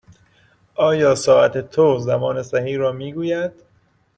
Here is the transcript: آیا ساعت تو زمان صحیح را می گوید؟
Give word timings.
آیا 0.75 1.15
ساعت 1.15 1.57
تو 1.71 1.99
زمان 1.99 2.43
صحیح 2.43 2.77
را 2.77 2.91
می 2.91 3.13
گوید؟ 3.13 3.51